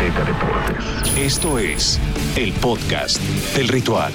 [0.00, 1.18] Azteca Deportes.
[1.18, 2.00] Esto es
[2.34, 3.20] el podcast
[3.54, 4.10] del ritual.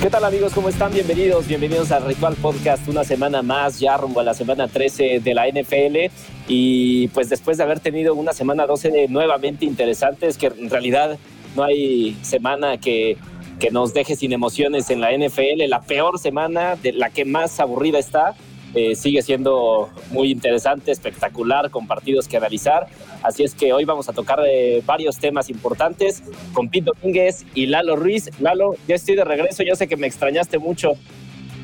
[0.00, 0.54] ¿Qué tal amigos?
[0.54, 0.90] ¿Cómo están?
[0.94, 5.34] Bienvenidos, bienvenidos al Ritual Podcast, una semana más, ya rumbo a la semana 13 de
[5.34, 6.10] la NFL
[6.48, 11.18] y pues después de haber tenido una semana 12 nuevamente interesantes, que en realidad
[11.54, 13.18] no hay semana que,
[13.58, 17.60] que nos deje sin emociones en la NFL, la peor semana, de la que más
[17.60, 18.34] aburrida está,
[18.74, 22.86] eh, sigue siendo muy interesante, espectacular, con partidos que analizar.
[23.22, 27.66] Así es que hoy vamos a tocar eh, varios temas importantes con Pete Domínguez y
[27.66, 28.30] Lalo Ruiz.
[28.40, 30.94] Lalo, ya estoy de regreso, yo sé que me extrañaste mucho.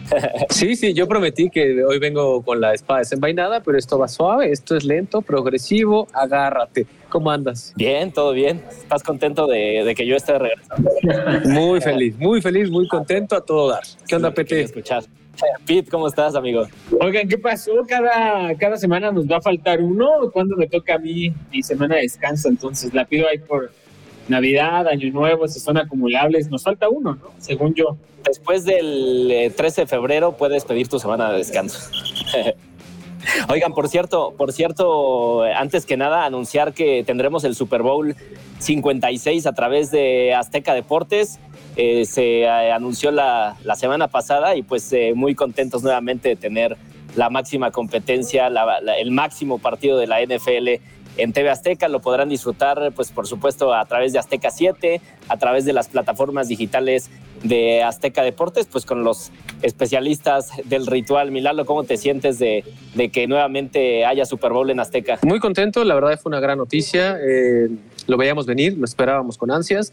[0.51, 4.51] Sí, sí, yo prometí que hoy vengo con la espada desenvainada, pero esto va suave,
[4.51, 6.87] esto es lento, progresivo, agárrate.
[7.09, 7.73] ¿Cómo andas?
[7.77, 8.63] Bien, todo bien.
[8.69, 11.49] ¿Estás contento de, que yo esté de regreso?
[11.49, 13.83] Muy feliz, muy feliz, muy contento a todo dar.
[14.07, 14.61] ¿Qué onda, Pete?
[14.61, 15.05] Escuchar.
[15.67, 16.67] Pete, ¿cómo estás, amigo?
[17.01, 17.73] Oigan, ¿qué pasó?
[17.87, 20.31] Cada, cada semana nos va a faltar uno.
[20.33, 22.49] ¿Cuándo me toca a mí mi semana de descanso?
[22.49, 23.71] Entonces la pido ahí por
[24.29, 26.51] Navidad, Año Nuevo, si son acumulables.
[26.51, 27.31] Nos falta uno, ¿no?
[27.39, 27.97] Según yo.
[28.25, 31.91] Después del 13 eh, de febrero puedes pedir tu semana de descanso.
[33.49, 38.15] Oigan, por cierto, por cierto, antes que nada, anunciar que tendremos el Super Bowl
[38.59, 41.39] 56 a través de Azteca Deportes.
[41.77, 46.77] Eh, se eh, anunció la, semana pasada y pues eh, muy contentos nuevamente de tener
[47.15, 48.51] la máxima competencia,
[48.99, 50.83] el máximo partido de la NFL
[51.19, 51.89] en TV Azteca.
[51.89, 55.89] Lo podrán disfrutar, pues por supuesto, a través de Azteca 7, a través de las
[55.89, 57.11] plataformas digitales
[57.43, 59.31] de Azteca Deportes, pues con los
[59.63, 61.31] especialistas del ritual.
[61.31, 62.65] Milalo, ¿cómo te sientes de,
[63.13, 65.19] que nuevamente haya Super Bowl en Azteca?
[65.23, 67.19] Muy contento, la verdad fue una gran noticia.
[68.07, 69.93] Lo veíamos venir, lo esperábamos con ansias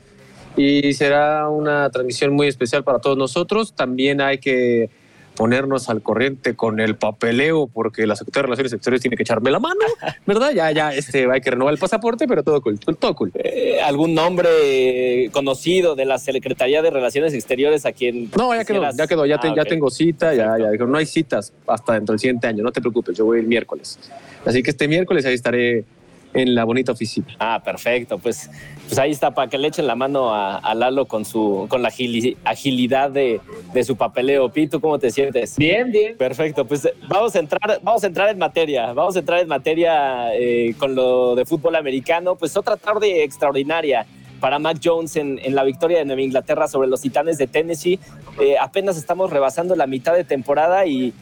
[0.56, 3.74] y será una transmisión muy especial para todos nosotros.
[3.74, 4.90] También hay que
[5.36, 9.52] ponernos al corriente con el papeleo, porque la Secretaría de Relaciones Exteriores tiene que echarme
[9.52, 9.80] la mano,
[10.26, 10.52] ¿verdad?
[10.54, 13.32] Ya, ya, este, hay que renovar el pasaporte, pero todo cool, todo cool.
[13.36, 18.90] Eh, ¿Algún nombre conocido de la Secretaría de Relaciones Exteriores a quien No, ya quedó,
[18.96, 22.20] ya quedó, ya, ah, ya tengo cita, ya, ya, no hay citas hasta dentro del
[22.20, 24.00] siguiente año, no te preocupes, yo voy el miércoles.
[24.46, 25.86] Así que este miércoles ahí estaré
[26.34, 27.28] en la bonita oficina.
[27.40, 28.18] Ah, perfecto.
[28.18, 28.50] Pues,
[28.88, 31.90] pues ahí está, para que le echen la mano a, Lalo con su con la
[31.90, 33.40] agilidad de,
[33.84, 34.50] su papeleo.
[34.50, 35.58] Pito, ¿cómo te sientes?
[35.58, 36.18] Bien, bien.
[36.18, 36.66] Perfecto.
[36.66, 38.94] Pues vamos a entrar, vamos a entrar en materia.
[38.94, 42.36] Vamos a entrar en materia eh, con lo de fútbol americano.
[42.36, 44.06] Pues otra tarde extraordinaria
[44.40, 47.98] para Mac Jones en, la victoria de Nueva Inglaterra sobre los Titanes de Tennessee.
[48.42, 51.14] Eh, apenas estamos rebasando la mitad de temporada y,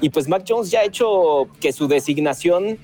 [0.00, 2.78] y pues Mac Jones ya ha hecho que su designación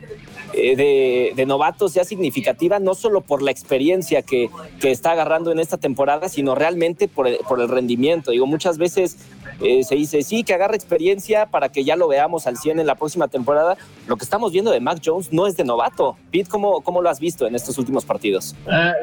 [0.56, 4.48] eh, de, novatos ya significativa, no solo por la experiencia que,
[4.80, 8.30] que está agarrando en esta temporada, sino realmente por el, por el rendimiento.
[8.30, 9.18] Digo, muchas veces
[9.60, 12.86] eh, se dice, sí, que agarre experiencia para que ya lo veamos al 100 en
[12.86, 13.76] la próxima temporada.
[14.06, 16.16] Lo que estamos viendo de Mac Jones no es de novato.
[16.30, 18.54] Pete, ¿cómo, cómo lo has visto en estos últimos partidos?
[18.66, 18.94] Ah,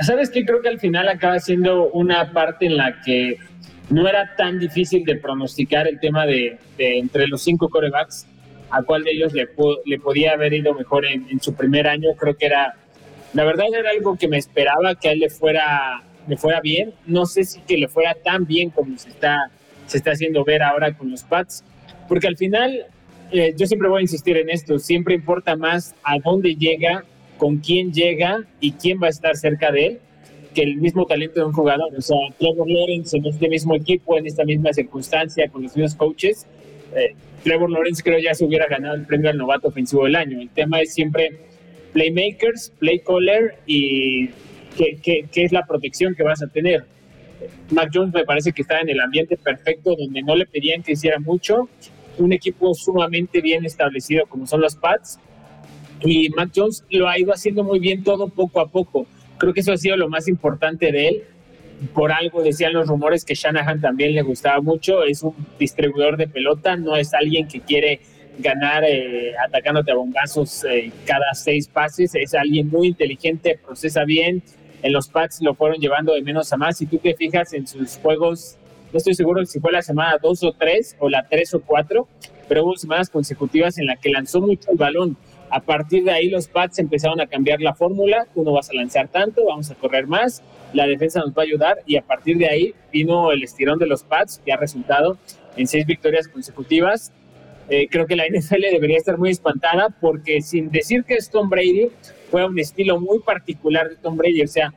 [0.00, 3.38] Sabes que creo que al final acaba siendo una parte en la que
[3.90, 8.26] no era tan difícil de pronosticar el tema de, de entre los cinco corebacks
[8.70, 9.48] a cuál de ellos le,
[9.84, 12.10] le podía haber ido mejor en, su primer año.
[12.16, 12.74] Creo que era,
[13.32, 16.92] la verdad era algo que me esperaba que a él le fuera, le fuera bien.
[17.06, 19.50] No sé si que le fuera tan bien como se está,
[19.86, 21.64] se está haciendo ver ahora con los Pats,
[22.08, 22.86] porque al final,
[23.32, 27.04] eh, yo siempre voy a insistir en esto, siempre importa más a dónde llega,
[27.36, 30.00] con quién llega y quién va a estar cerca de él
[30.54, 31.94] que el mismo talento de un jugador.
[31.96, 35.94] O sea, Trevor Lawrence en este mismo equipo, en esta misma circunstancia, con los mismos
[35.94, 36.46] coaches,
[36.94, 40.40] eh, Trevor Lawrence creo ya se hubiera ganado el premio al novato ofensivo del año.
[40.40, 41.38] El tema es siempre
[41.92, 44.28] playmakers, play caller y
[44.76, 46.84] qué, qué, es la protección que vas a tener.
[47.70, 50.92] Mac Jones me parece que está en el ambiente perfecto donde no le pedían que
[50.92, 51.68] hiciera mucho.
[52.18, 55.18] Un equipo sumamente bien establecido como son los Pats.
[56.00, 59.06] Y Mac Jones lo ha ido haciendo muy bien todo poco a poco.
[59.38, 61.22] Creo que eso ha sido lo más importante de él
[61.94, 66.28] por algo decían los rumores que Shanahan también le gustaba mucho, es un distribuidor de
[66.28, 68.00] pelota, no es alguien que quiere
[68.38, 74.42] ganar eh, atacándote a bombazos eh, cada seis pases, es alguien muy inteligente, procesa bien,
[74.82, 77.66] en los packs lo fueron llevando de menos a más, si tú te fijas en
[77.66, 78.56] sus juegos,
[78.92, 82.08] no estoy seguro si fue la semana dos o tres o la tres o cuatro,
[82.48, 85.16] pero hubo semanas consecutivas en las que lanzó mucho el balón,
[85.50, 88.74] a partir de ahí los Pats empezaron a cambiar la fórmula, tú no vas a
[88.74, 90.42] lanzar tanto, vamos a correr más,
[90.72, 93.86] la defensa nos va a ayudar y a partir de ahí vino el estirón de
[93.86, 95.18] los Pats que ha resultado
[95.56, 97.12] en seis victorias consecutivas.
[97.70, 101.48] Eh, creo que la NFL debería estar muy espantada porque sin decir que es Tom
[101.48, 101.88] Brady,
[102.30, 104.72] fue un estilo muy particular de Tom Brady, o sea,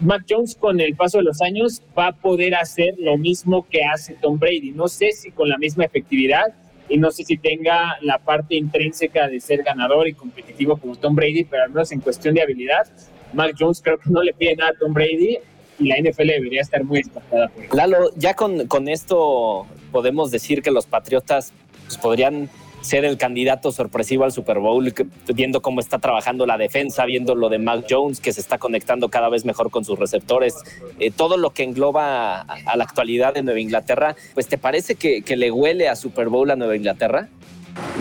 [0.00, 3.84] Mac Jones con el paso de los años va a poder hacer lo mismo que
[3.84, 4.72] hace Tom Brady.
[4.72, 6.52] No sé si con la misma efectividad,
[6.88, 11.14] y no sé si tenga la parte intrínseca de ser ganador y competitivo como Tom
[11.14, 12.86] Brady, pero al menos en cuestión de habilidad,
[13.32, 15.38] Mac Jones creo que no le pide nada a Tom Brady
[15.78, 17.74] y la NFL debería estar muy espantada por.
[17.74, 21.52] Lalo, ya con, con esto podemos decir que los Patriotas
[21.86, 22.48] pues, podrían
[22.84, 24.92] ser el candidato sorpresivo al Super Bowl,
[25.34, 29.08] viendo cómo está trabajando la defensa, viendo lo de Mac Jones, que se está conectando
[29.08, 30.54] cada vez mejor con sus receptores,
[30.98, 35.22] eh, todo lo que engloba a, la actualidad de Nueva Inglaterra, pues ¿te parece que,
[35.22, 37.28] que le huele a Super Bowl a Nueva Inglaterra?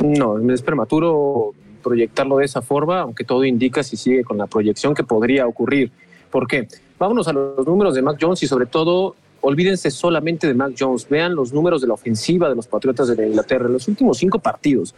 [0.04, 4.94] No, es prematuro proyectarlo de esa forma, aunque todo indica si sigue con la proyección
[4.94, 5.92] que podría ocurrir.
[6.30, 6.68] ¿Por qué?
[7.00, 11.08] Vámonos a los números de Mac Jones y sobre todo olvídense solamente de Mac Jones,
[11.08, 13.68] vean los números de la ofensiva de los Patriotas de Inglaterra.
[13.68, 14.96] En los últimos cinco partidos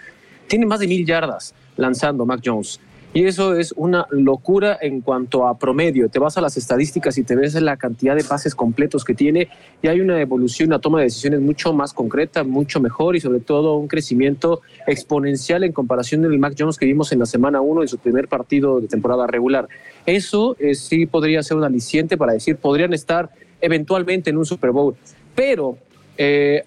[0.47, 2.79] tiene más de mil yardas lanzando Mac Jones.
[3.15, 6.09] Y eso es una locura en cuanto a promedio.
[6.09, 9.47] Te vas a las estadísticas y te ves la cantidad de pases completos que tiene
[9.81, 13.39] y hay una evolución, una toma de decisiones mucho más concreta, mucho mejor y sobre
[13.39, 17.83] todo un crecimiento exponencial en comparación del Mac Jones que vimos en la semana 1
[17.83, 19.69] en su primer partido de temporada regular.
[20.05, 23.29] Eso eh, sí podría ser un aliciente para decir, podrían estar
[23.65, 24.95] eventualmente en un Super Bowl.
[25.33, 25.77] Pero
[26.17, 26.63] eh,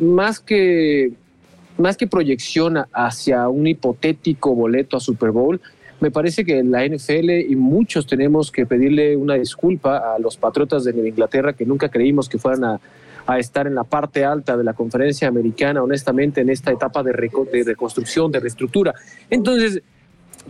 [0.00, 1.12] más, que,
[1.78, 5.60] más que proyección hacia un hipotético boleto a Super Bowl,
[6.00, 10.84] me parece que la NFL y muchos tenemos que pedirle una disculpa a los Patriotas
[10.84, 12.80] de Inglaterra que nunca creímos que fueran a,
[13.38, 17.62] estar en la parte alta de la conferencia americana, honestamente, en esta etapa de, de
[17.62, 18.92] reconstrucción, de reestructura.
[19.28, 19.82] Entonces,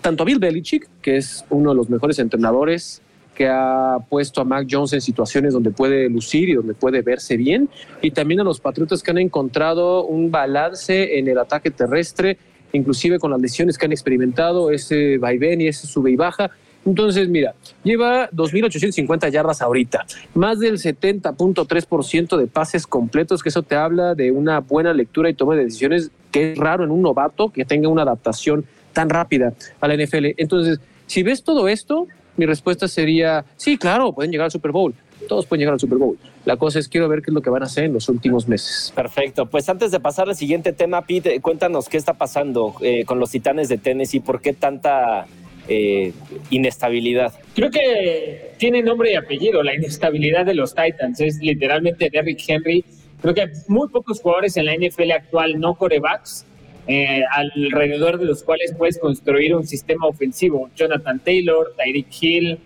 [0.01, 3.03] tanto a Bill Belichick, que es uno de los mejores entrenadores
[3.35, 7.37] que ha puesto a Mac Jones en situaciones donde puede lucir y donde puede verse
[7.37, 7.69] bien,
[8.03, 12.39] y también a los Patriotas que han encontrado un balance en el ataque terrestre,
[12.73, 16.51] inclusive con las lesiones que han experimentado, ese vaivén y ese sube y baja.
[16.85, 17.55] Entonces, mira,
[17.85, 24.31] lleva 2.850 yardas ahorita, más del 70.3% de pases completos, que eso te habla de
[24.31, 27.89] una buena lectura y toma de decisiones, que es raro en un novato que tenga
[27.89, 30.35] una adaptación tan rápida a la NFL.
[30.39, 32.07] Entonces, si ves todo esto,
[32.41, 34.95] mi respuesta sería, sí, claro, pueden llegar al Super Bowl.
[35.29, 36.17] Todos pueden llegar al Super Bowl.
[36.47, 38.49] La cosa es, quiero ver qué es lo que van a hacer en los últimos
[38.49, 38.91] meses.
[38.97, 39.45] Perfecto.
[39.45, 43.31] Pues antes de pasar al siguiente tema, Pete, cuéntanos qué está pasando eh, con los
[43.31, 45.27] Titanes de Tennessee, por qué tanta
[45.69, 46.15] eh,
[46.49, 47.35] inestabilidad.
[47.55, 51.21] Creo que tiene nombre y apellido la inestabilidad de los Titans.
[51.21, 52.87] Es literalmente Derrick Henry.
[53.21, 56.47] Creo que hay muy pocos jugadores en la NFL actual no corebacks
[56.87, 60.71] eh, alrededor de los cuales puedes construir un sistema ofensivo.
[60.75, 62.59] Jonathan Taylor, Tyreek Hill,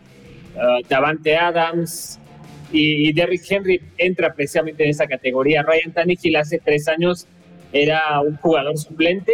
[0.57, 2.19] uh, Davante Adams
[2.73, 5.63] y, Derrick Henry entra precisamente en esa categoría.
[5.63, 7.27] Ryan Tannehill hace tres años
[7.73, 9.33] era un jugador suplente,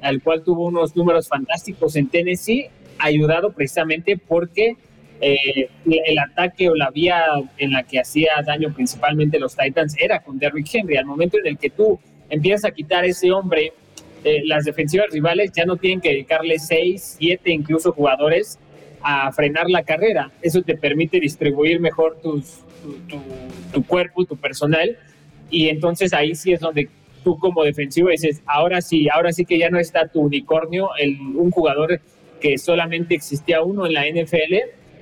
[0.00, 2.68] al cual tuvo unos números fantásticos en Tennessee,
[2.98, 4.76] ayudado precisamente porque
[5.20, 7.24] eh, el ataque o la vía
[7.58, 10.96] en la que hacía daño principalmente los Titans era con Derrick Henry.
[10.96, 11.98] Al momento en el que tú
[12.28, 13.72] empiezas a quitar ese hombre
[14.24, 18.58] eh, las defensivas rivales ya no tienen que dedicarle seis, siete incluso jugadores
[19.02, 20.32] a frenar la carrera.
[20.40, 22.42] Eso te permite distribuir mejor tu,
[23.86, 24.96] cuerpo, tu personal.
[25.50, 26.88] Y entonces ahí sí es donde
[27.22, 31.18] tú como defensivo dices, ahora sí, ahora sí que ya no está tu unicornio, el,
[31.20, 32.00] un jugador
[32.40, 34.54] que solamente existía uno en la NFL.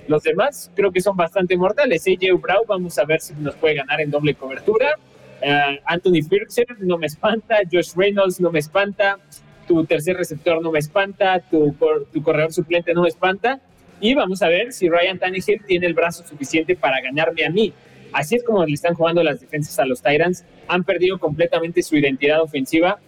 [0.09, 2.05] Los demás creo que son bastante mortales.
[2.09, 4.99] AJ Brown, vamos a ver si nos puede ganar en doble cobertura.
[5.43, 9.19] Eh, Anthony Firkser no me espanta, Josh Reynolds no me espanta,
[9.67, 11.75] tu tercer receptor no me espanta, tu,
[12.13, 13.61] tu corredor suplente no me espanta.
[14.01, 17.73] Y vamos a ver si Ryan Tannehill tiene el brazo suficiente para ganarme a mí.
[18.13, 20.45] Así es como le están jugando las defensas a los Tyrants.
[20.69, 22.99] Han perdido completamente su identidad ofensiva.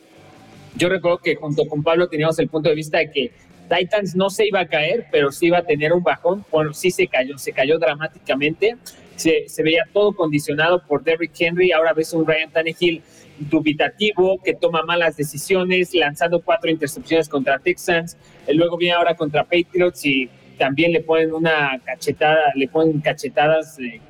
[0.77, 3.33] Yo recuerdo que junto con Pablo teníamos el punto de vista de que
[3.69, 6.45] Titans no se iba a caer, pero sí iba a tener un bajón.
[6.51, 8.77] Bueno, sí se cayó, se cayó dramáticamente
[9.17, 11.73] se, veía todo condicionado por Derrick Henry.
[11.73, 13.03] Ahora ves un Ryan Tannehill
[13.39, 18.17] dubitativo, que toma malas decisiones, lanzando cuatro intercepciones contra Texans.
[18.49, 20.29] Luego viene ahora contra Patriots y
[20.59, 24.01] también le ponen una cachetada, le ponen cachetadas de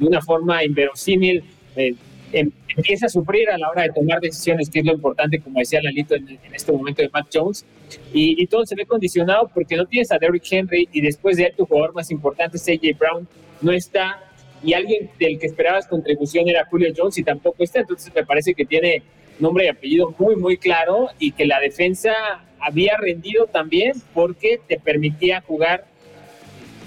[0.00, 1.44] una forma inverosímil.
[1.76, 1.94] Eh,
[2.32, 5.58] em, empieza a sufrir a la hora de tomar decisiones, que es lo importante, como
[5.58, 7.64] decía Lalito en, en este momento de Matt Jones.
[8.12, 11.44] Y, y, todo se ve condicionado porque no tienes a Derrick Henry y después de
[11.44, 13.28] él tu jugador más importante, CJ Brown,
[13.60, 14.31] no está
[14.62, 17.80] y alguien del que esperabas contribución era Julio Jones y tampoco está.
[17.80, 19.02] Entonces me parece que tiene
[19.38, 22.12] nombre y apellido muy, muy claro y que la defensa
[22.60, 25.84] había rendido también porque te permitía jugar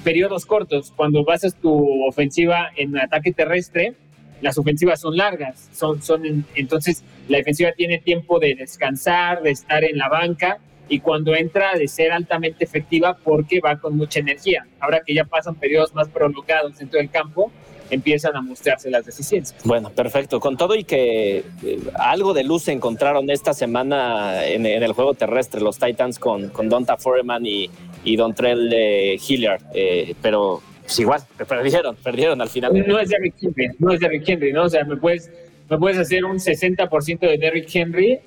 [0.03, 0.94] periodos cortos.
[0.96, 3.94] Cuando basas tu ofensiva en ataque terrestre,
[4.41, 9.84] las ofensivas son largas, son, son, entonces la defensiva tiene tiempo de descansar, de estar
[9.84, 14.65] en la banca y cuando entra de ser altamente efectiva porque va con mucha energía.
[14.80, 17.51] Ahora que ya pasan periodos más prolongados dentro del campo,
[17.89, 19.63] empiezan a mostrarse las deficiencias.
[19.63, 20.39] Bueno, perfecto.
[20.39, 25.13] Con todo y que eh, algo de luz se encontraron esta semana en, el juego
[25.13, 27.70] terrestre los Titans con, con Donta Foreman y,
[28.04, 32.86] y Dontrell eh, Hilliard, eh, pero pues igual, perdieron, perdieron al final.
[32.88, 34.63] No es Derrick Henry, no es Derrick Henry, ¿no?
[34.63, 35.32] O sea, me puedes,
[35.70, 38.20] me puedes hacer un 60% de Derrick Henry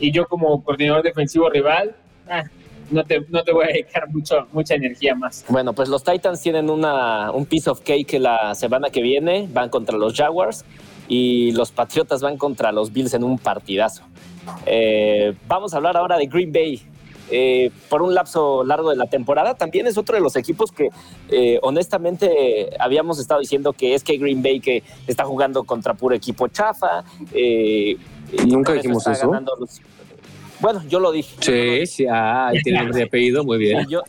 [0.00, 1.94] y yo como coordinador defensivo rival,
[2.28, 2.44] ah,
[2.90, 5.44] no te, no te voy a dedicar mucho, mucha energía más.
[5.48, 9.68] Bueno, pues los Titans tienen una, un piece of cake la semana que viene, van
[9.68, 10.64] contra los Jaguars
[11.08, 14.02] y los Patriotas van contra los Bills en un partidazo.
[14.66, 16.82] Eh, vamos a hablar ahora de Green Bay.
[17.30, 20.88] Eh, por un lapso largo de la temporada, también es otro de los equipos que
[21.30, 26.14] eh, honestamente habíamos estado diciendo que es que Green Bay que está jugando contra puro
[26.14, 27.04] equipo chafa.
[28.46, 29.30] Nunca dijimos eso.
[30.60, 31.36] Bueno, yo lo dije.
[31.38, 33.86] Sí, sí, ah, tiene nombre de apellido, muy bien.
[33.88, 34.02] Yo,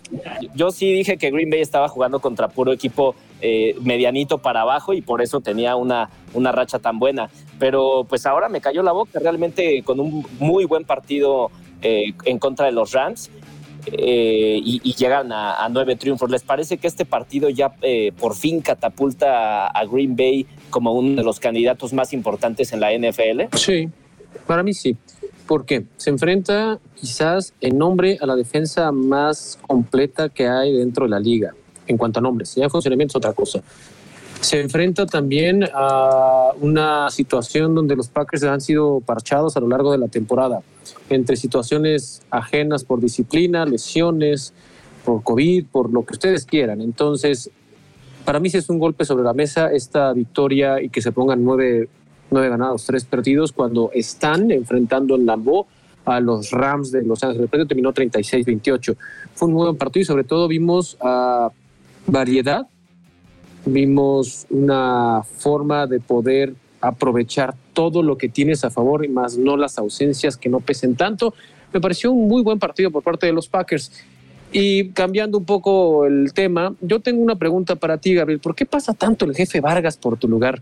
[0.55, 4.93] yo sí dije que Green Bay estaba jugando contra puro equipo eh, medianito para abajo
[4.93, 7.29] y por eso tenía una, una racha tan buena.
[7.59, 11.51] Pero pues ahora me cayó la boca realmente con un muy buen partido
[11.83, 13.29] eh, en contra de los Rams.
[13.85, 16.31] Eh, y, llegan a, nueve triunfos.
[16.31, 17.73] ¿Les parece que este partido ya
[18.17, 22.91] por fin catapulta a Green Bay como uno de los candidatos más importantes en la
[22.91, 23.55] NFL?
[23.55, 23.89] Sí,
[24.45, 24.97] para mí sí
[25.49, 31.09] porque se enfrenta quizás en nombre a la defensa más completa que hay dentro de
[31.09, 31.55] la liga,
[31.87, 32.53] en cuanto a nombres.
[32.53, 33.63] Ya funcionamiento es otra cosa.
[34.41, 39.91] Se enfrenta también a una situación donde los Packers han sido parchados a lo largo
[39.91, 40.61] de la temporada,
[41.09, 44.53] entre situaciones ajenas por disciplina, lesiones,
[45.03, 46.79] por COVID, por lo que ustedes quieran.
[46.79, 47.49] Entonces,
[48.23, 51.43] para mí sí es un golpe sobre la mesa esta victoria y que se pongan
[51.43, 51.89] nueve
[52.31, 55.65] nueve ganados, tres perdidos, cuando están enfrentando en Lambeau
[56.05, 57.49] a los Rams de Los Ángeles.
[57.51, 58.95] El terminó 36-28.
[59.33, 61.49] Fue un muy buen partido y sobre todo vimos uh,
[62.07, 62.67] variedad,
[63.65, 69.57] vimos una forma de poder aprovechar todo lo que tienes a favor y más no
[69.57, 71.33] las ausencias que no pesen tanto.
[71.73, 73.91] Me pareció un muy buen partido por parte de los Packers.
[74.51, 78.39] Y cambiando un poco el tema, yo tengo una pregunta para ti, Gabriel.
[78.39, 80.61] ¿Por qué pasa tanto el jefe Vargas por tu lugar?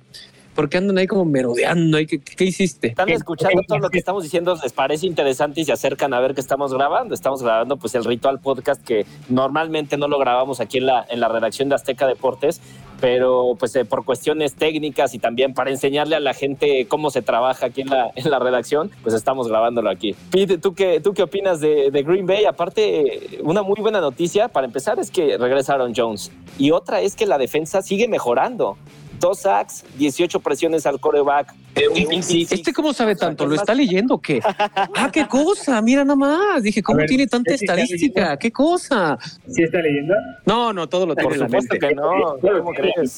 [0.58, 2.00] Porque andan ahí como merodeando.
[2.00, 2.88] ¿Qué, qué hiciste?
[2.88, 6.34] Están escuchando todo lo que estamos diciendo, les parece interesante y se acercan a ver
[6.34, 7.14] qué estamos grabando.
[7.14, 11.20] Estamos grabando pues el Ritual Podcast que normalmente no lo grabamos aquí en la, en
[11.20, 12.60] la redacción de Azteca Deportes,
[13.00, 17.22] pero pues eh, por cuestiones técnicas y también para enseñarle a la gente cómo se
[17.22, 20.16] trabaja aquí en la, en la redacción, pues estamos grabándolo aquí.
[20.32, 22.46] Pete, ¿tú qué, tú qué opinas de, de Green Bay?
[22.46, 27.28] Aparte, una muy buena noticia para empezar es que regresaron Jones y otra es que
[27.28, 28.76] la defensa sigue mejorando
[29.20, 31.54] dos sacks, 18 presiones al coreback.
[31.76, 33.46] ¿Este cómo sabe tanto?
[33.46, 34.42] ¿Lo está leyendo o qué?
[34.96, 36.64] Ah, qué cosa, mira nada más.
[36.64, 38.38] Dije, ¿cómo tiene tanta estadística?
[38.38, 39.18] ¿Qué cosa?
[39.48, 40.14] ¿Sí está leyendo?
[40.46, 42.38] No, no, todo lo tengo Por supuesto que no.
[42.42, 43.18] ¿Cómo crees?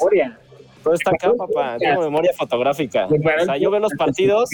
[0.84, 1.78] Todo está acá, papá.
[1.78, 3.08] Tengo memoria fotográfica.
[3.08, 4.50] O sea, yo veo los partidos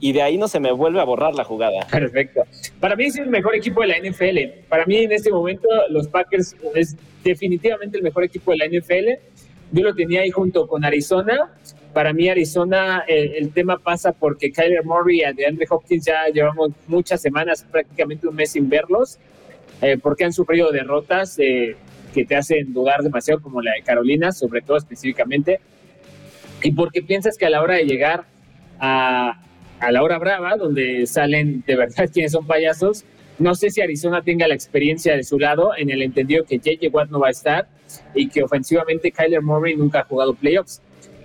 [0.00, 1.86] y de ahí no se me vuelve a borrar la jugada.
[1.90, 2.42] Perfecto.
[2.78, 4.66] Para mí es el mejor equipo de la NFL.
[4.68, 9.39] Para mí en este momento los Packers es definitivamente el mejor equipo de la NFL
[9.72, 11.50] yo lo tenía ahí junto con Arizona.
[11.92, 16.70] Para mí Arizona, el, tema pasa porque Kyler Murray y de Andre Hopkins ya llevamos
[16.86, 19.18] muchas semanas, prácticamente un mes sin verlos,
[19.82, 21.76] eh, porque han sufrido derrotas eh,
[22.14, 25.60] que te hacen dudar demasiado, como la de Carolina, sobre todo específicamente,
[26.62, 28.24] y porque piensas que a la hora de llegar
[28.78, 29.42] a,
[29.80, 33.04] a la hora brava, donde salen de verdad quienes son payasos,
[33.40, 36.88] no sé si Arizona tenga la experiencia de su lado, en el entendido que JJ
[36.92, 37.68] Watt no va a estar
[38.14, 40.82] y que ofensivamente Kyler Murray nunca ha jugado playoffs.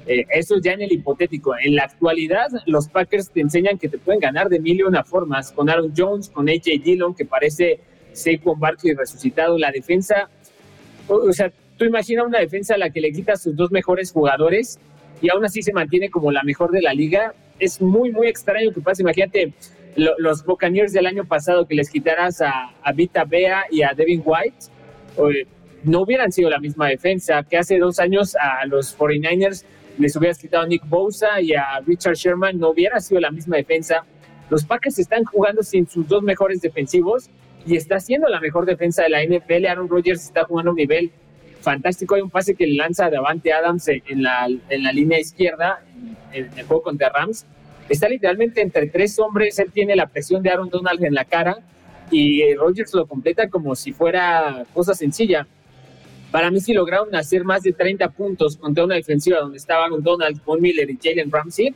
[0.07, 1.57] Eh, eso ya en el hipotético.
[1.57, 5.03] En la actualidad, los Packers te enseñan que te pueden ganar de mil y una
[5.03, 7.81] formas, con Aaron Jones, con AJ Dillon, que parece
[8.13, 9.57] Saquon Barkley resucitado.
[9.57, 10.29] La defensa,
[11.09, 14.79] o, sea, tú imaginas una defensa a la que le quitas sus dos mejores jugadores
[15.21, 17.33] y aún así se mantiene como la mejor de la liga.
[17.59, 19.01] Es muy, muy extraño que pase.
[19.01, 19.53] Imagínate
[19.95, 24.21] los Buccaneers del año pasado que les quitaras a, a Vita Bea y a Devin
[24.23, 24.67] White,
[25.83, 29.63] no hubieran sido la misma defensa que hace dos años a los 49ers
[29.97, 33.57] les hubieras quitado a Nick Bosa y a Richard Sherman, no hubiera sido la misma
[33.57, 34.03] defensa.
[34.49, 37.29] Los Packers están jugando sin sus dos mejores defensivos
[37.65, 39.65] y está siendo la mejor defensa de la NFL.
[39.65, 41.11] Aaron Rodgers está jugando a un nivel
[41.61, 42.15] fantástico.
[42.15, 45.83] Hay un pase que le lanza a Davante Adams en la, en la línea izquierda
[46.33, 47.45] en, en el juego contra Rams
[47.89, 51.59] está literalmente entre tres hombres, él tiene la presión de Aaron Donald en la cara
[52.11, 55.47] y eh, Rogers lo completa como si fuera cosa sencilla.
[56.31, 60.41] Para mí, si lograron hacer más de 30 puntos contra una defensiva donde estaban Donald,
[60.43, 61.73] Von Miller y Jalen Ramsey,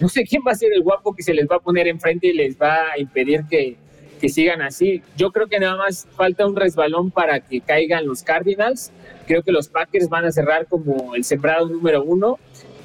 [0.00, 2.26] no sé quién va a ser el guapo que se les va a poner enfrente
[2.26, 3.76] y les va a impedir que,
[4.20, 5.02] que sigan así.
[5.16, 8.92] Yo creo que nada más falta un resbalón para que caigan los Cardinals.
[9.26, 12.38] Creo que los Packers van a cerrar como el sembrado número uno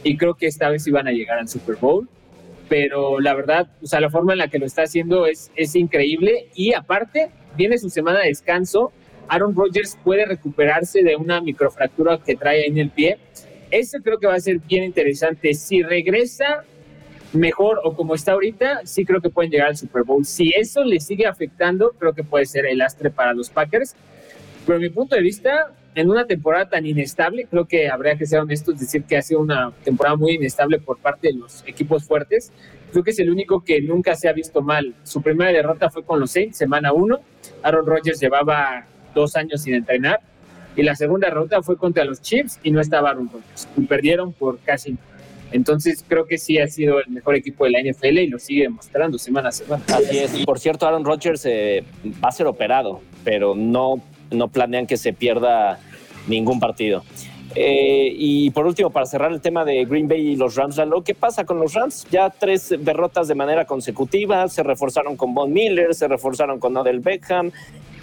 [0.03, 2.07] y creo que esta vez iban a llegar al Super Bowl.
[2.69, 5.75] Pero la verdad, o sea, la forma en la que lo está haciendo es, es
[5.75, 8.91] increíble y aparte viene su semana de descanso.
[9.27, 13.17] Aaron Rodgers puede recuperarse de una microfractura que trae en el pie.
[13.71, 15.53] Eso creo que va a ser bien interesante.
[15.53, 16.63] Si regresa
[17.33, 20.25] mejor o como está ahorita, sí creo que pueden llegar al Super Bowl.
[20.25, 23.95] Si eso le sigue afectando, creo que puede ser el astre para los Packers.
[24.65, 28.39] Pero mi punto de vista, en una temporada tan inestable, creo que habría que ser
[28.39, 32.53] honestos, decir que ha sido una temporada muy inestable por parte de los equipos fuertes.
[32.91, 34.95] Creo que es el único que nunca se ha visto mal.
[35.03, 37.19] Su primera derrota fue con los Saints, semana uno.
[37.63, 40.21] Aaron Rodgers llevaba dos años sin entrenar.
[40.77, 43.67] Y la segunda derrota fue contra los Chiefs y no estaba Aaron Rodgers.
[43.75, 44.97] Y perdieron por casi
[45.51, 48.63] entonces creo que sí ha sido el mejor equipo de la NFL y lo sigue
[48.63, 49.83] demostrando semana a semana.
[49.87, 50.45] Así es.
[50.45, 51.83] Por cierto, Aaron Rodgers eh,
[52.23, 54.01] va a ser operado, pero no,
[54.31, 55.79] no planean que se pierda
[56.29, 57.03] ningún partido.
[57.55, 61.03] Eh, y por último, para cerrar el tema de Green Bay y los Rams, Lalo,
[61.03, 62.05] ¿qué pasa con los Rams?
[62.11, 66.99] Ya tres derrotas de manera consecutiva, se reforzaron con Von Miller, se reforzaron con Odell
[66.99, 67.51] Beckham,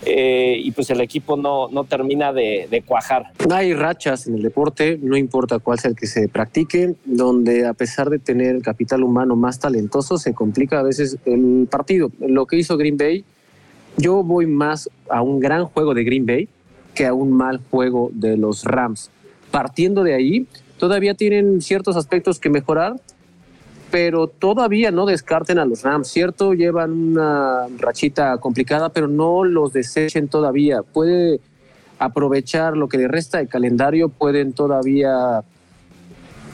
[0.05, 3.33] eh, y pues el equipo no, no termina de, de, cuajar.
[3.51, 7.73] Hay rachas en el deporte, no importa cuál sea el que se practique, donde a
[7.73, 12.11] pesar de tener el capital humano más talentoso, se complica a veces el partido.
[12.21, 13.25] Lo que hizo Green Bay,
[13.97, 16.49] yo voy más a un gran juego de Green Bay
[16.97, 19.11] que a un mal juego de los Rams.
[19.53, 20.47] Partiendo de ahí,
[20.79, 22.97] todavía tienen ciertos aspectos que mejorar,
[23.93, 26.55] pero todavía no descarten a los Rams, ¿cierto?
[26.55, 30.83] Llevan una rachita complicada, pero no los desechen todavía.
[30.83, 31.39] Puede
[31.99, 35.45] aprovechar lo que le resta de calendario, pueden todavía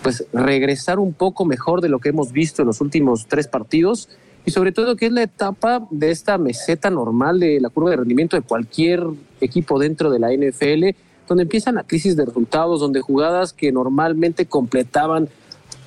[0.02, 4.08] pues regresar un poco mejor de lo que hemos visto en los últimos tres partidos
[4.44, 7.96] y sobre todo que es la etapa de esta meseta normal de la curva de
[7.96, 9.04] rendimiento de cualquier
[9.44, 10.96] equipo dentro de la NFL,
[11.28, 15.28] donde empiezan la crisis de resultados, donde jugadas que normalmente completaban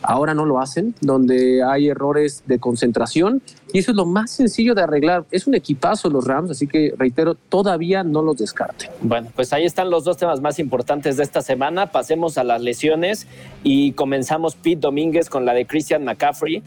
[0.02, 3.42] ahora no lo hacen, donde hay errores de concentración
[3.74, 5.26] y eso es lo más sencillo de arreglar.
[5.32, 8.90] Es un equipazo los Rams, así que reitero, todavía no los descarte.
[9.02, 11.92] Bueno, pues ahí están los dos temas más importantes de esta semana.
[11.92, 13.28] Pasemos a las lesiones
[13.64, 16.64] y comenzamos Pete Domínguez con la de Christian McCaffrey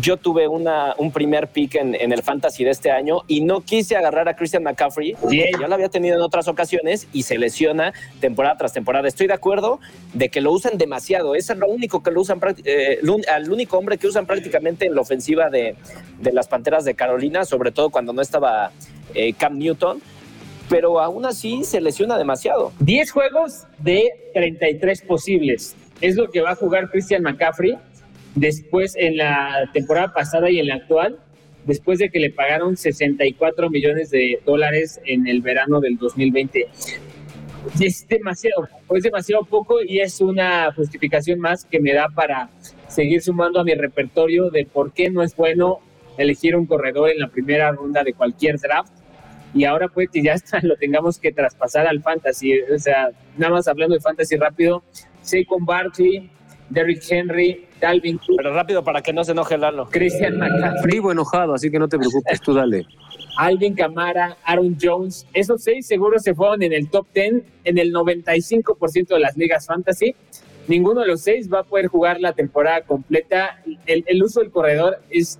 [0.00, 3.96] yo tuve una, un primer pick en, el fantasy de este año y no quise
[3.96, 7.92] agarrar a Christian McCaffrey, porque ya lo había tenido en otras ocasiones y se lesiona
[8.20, 9.08] temporada tras temporada.
[9.08, 9.80] Estoy de acuerdo
[10.14, 11.34] de que lo usan demasiado.
[11.34, 15.00] Es lo único que lo usan, eh, el único hombre que usan prácticamente en la
[15.00, 15.76] ofensiva de,
[16.32, 18.70] las Panteras de Carolina, sobre todo cuando no estaba
[19.14, 20.00] eh, Cam Newton
[20.68, 22.72] pero aún así se lesiona demasiado.
[22.80, 25.74] 10 juegos de 33 posibles.
[26.02, 27.78] Es lo que va a jugar Christian McCaffrey
[28.34, 31.18] Después, en la temporada pasada y en la actual,
[31.68, 36.66] después de que le pagaron 64 millones de dólares en el verano del 2020.
[37.80, 42.48] Es demasiado, es demasiado poco y es una justificación más que me da para
[42.88, 45.80] seguir sumando a mi repertorio de por qué no es bueno
[46.16, 48.92] elegir un corredor en la primera ronda de cualquier draft
[49.54, 52.60] y ahora pues que ya lo tengamos que traspasar al fantasy.
[52.62, 54.82] O sea, nada más hablando de fantasy rápido,
[55.20, 56.30] Saquon Barkley,
[56.70, 58.36] Derrick Henry, Dalvin Cook.
[58.36, 59.88] Pero rápido para que no se enoje Lalo.
[59.90, 60.92] Christian McCaffrey.
[60.92, 62.86] Vivo enojado, así que no te preocupes, tú dale.
[63.36, 67.92] Alvin Camara, Aaron Jones, esos seis seguros se fueron en el top 10 en el
[67.92, 70.14] 95% de las ligas fantasy.
[70.66, 73.62] Ninguno de los seis va a poder jugar la temporada completa.
[73.86, 75.38] El, el uso del corredor es,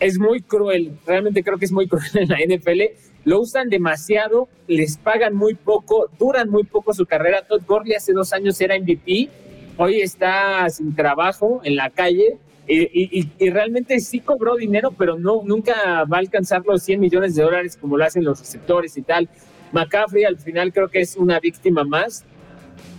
[0.00, 2.82] es muy cruel, realmente creo que es muy cruel en la NFL.
[3.24, 7.42] Lo usan demasiado, les pagan muy poco, duran muy poco su carrera.
[7.42, 9.28] Todd Gurley hace dos años era MVP
[9.76, 16.04] hoy está sin trabajo en la calle y, realmente sí cobró dinero, pero no, nunca
[16.04, 19.28] va a alcanzar los 100 millones de dólares como lo hacen los receptores y tal.
[19.72, 22.24] McCaffrey al final creo que es una víctima más.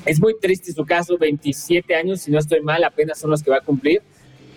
[0.05, 3.51] Es muy triste su caso, 27 años, si no estoy mal, apenas son los que
[3.51, 4.01] va a cumplir.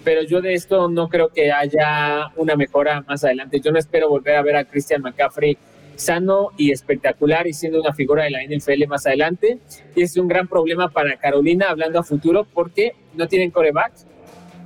[0.05, 3.61] Pero yo de esto no creo que haya una mejora más adelante.
[3.61, 5.59] Yo no espero volver a ver a Christian McCaffrey
[6.01, 9.59] sano y espectacular y siendo una figura de la NFL más adelante.
[9.95, 13.93] Y es un gran problema para Carolina hablando a futuro porque no tienen coreback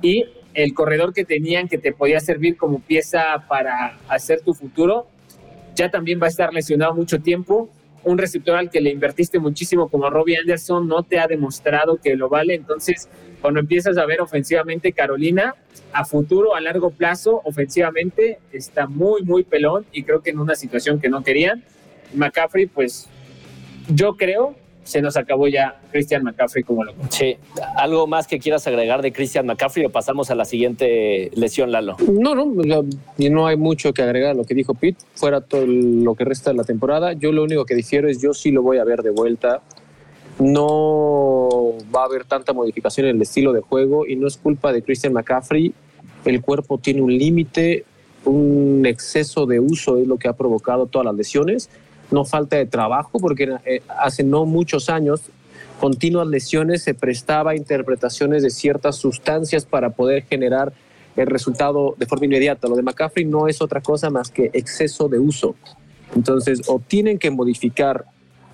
[0.01, 5.07] y el corredor que tenían que te podía servir como pieza para hacer tu futuro
[5.75, 7.69] ya también va a estar lesionado mucho tiempo.
[8.03, 12.15] Un receptor al que le invertiste muchísimo como Robbie Anderson no te ha demostrado que
[12.15, 12.53] lo vale.
[12.55, 13.09] Entonces,
[13.45, 15.53] cuando empiezas a ver ofensivamente Carolina,
[15.93, 20.55] a futuro, a largo plazo, ofensivamente, está muy, muy pelón y creo que en una
[20.55, 21.63] situación que no querían.
[22.15, 23.07] McCaffrey, pues
[23.87, 27.37] yo creo se nos acabó ya Christian McCaffrey como lo Sí,
[27.75, 31.97] ¿algo más que quieras agregar de Christian McCaffrey o pasamos a la siguiente lesión, Lalo?
[32.11, 32.83] No, no,
[33.17, 36.49] no hay mucho que agregar a lo que dijo Pete, fuera todo lo que resta
[36.49, 37.13] de la temporada.
[37.13, 39.61] Yo lo único que difiero es yo sí lo voy a ver de vuelta.
[40.39, 44.73] No va a haber tanta modificación en el estilo de juego y no es culpa
[44.73, 45.73] de Christian McCaffrey.
[46.25, 47.85] El cuerpo tiene un límite,
[48.25, 51.69] un exceso de uso es lo que ha provocado todas las lesiones
[52.11, 55.21] no falta de trabajo, porque eh, hace no muchos años
[55.79, 60.73] continuas lesiones se prestaba interpretaciones de ciertas sustancias para poder generar
[61.15, 62.67] el resultado de forma inmediata.
[62.67, 65.55] Lo de McCaffrey no es otra cosa más que exceso de uso.
[66.15, 68.05] Entonces, o tienen que modificar,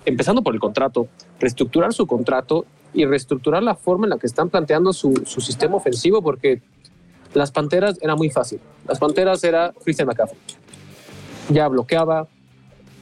[0.04, 4.50] empezando por el contrato, reestructurar su contrato y reestructurar la forma en la que están
[4.50, 6.60] planteando su, su sistema ofensivo, porque
[7.34, 8.60] las Panteras era muy fácil.
[8.86, 10.38] Las Panteras era Christian McCaffrey.
[11.48, 12.28] Ya bloqueaba,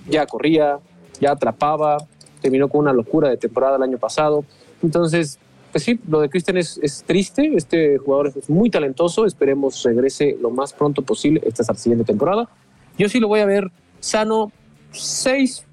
[0.09, 0.79] ya corría,
[1.21, 1.99] ya atrapaba,
[2.41, 4.45] terminó con una locura de temporada el año pasado.
[4.83, 5.39] Entonces,
[5.73, 10.51] pues sí, lo de Christian es, triste, este jugador es muy talentoso, esperemos regrese lo
[10.51, 12.49] más pronto posible, esta es la siguiente temporada.
[12.99, 14.51] Yo sí lo voy a ver sano
[14.91, 15.65] seis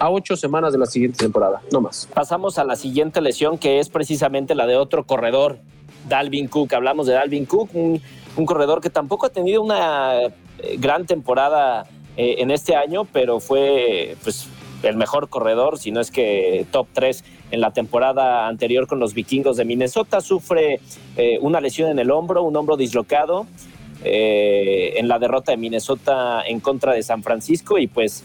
[0.00, 2.08] a ocho semanas de la siguiente temporada, no más.
[2.12, 5.58] Pasamos a la siguiente lesión, que es precisamente la de otro corredor,
[6.08, 6.72] Dalvin Cook.
[6.72, 8.00] Hablamos de Dalvin Cook, un,
[8.46, 10.32] corredor que tampoco ha tenido una eh,
[10.78, 11.86] gran temporada
[12.16, 14.48] eh, en este año, pero fue pues,
[14.82, 19.12] el mejor corredor, si no es que top 3 en la temporada anterior con los
[19.12, 20.22] vikingos de Minnesota.
[20.22, 20.80] Sufre
[21.18, 23.46] eh, una lesión en el hombro, un hombro dislocado.
[24.02, 28.24] En la derrota de Minnesota en contra de San Francisco y pues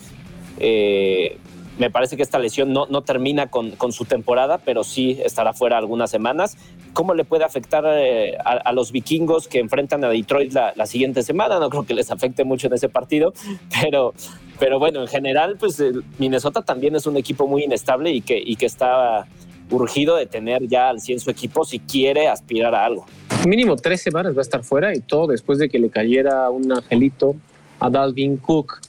[1.78, 5.54] me parece que esta lesión no, no termina con, con, su temporada, pero sí estará
[5.54, 6.58] fuera algunas semanas.
[6.94, 11.24] ¿Cómo le puede afectar eh, a, los vikingos que enfrentan a Detroit la, la, siguiente
[11.24, 11.60] semana?
[11.60, 13.34] No creo que les afecte mucho en ese partido,
[13.82, 14.14] pero,
[14.60, 15.84] pero bueno, en general, pues
[16.18, 19.28] Minnesota también es un equipo muy inestable y que, y que está
[19.70, 23.06] urgido de tener ya al 100 su equipo si quiere aspirar a algo.
[23.48, 26.72] Mínimo tres semanas va a estar fuera y todo después de que le cayera un
[26.72, 27.36] angelito
[27.80, 28.80] a Dalvin Cook